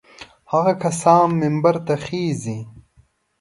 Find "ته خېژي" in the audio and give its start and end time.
1.85-2.59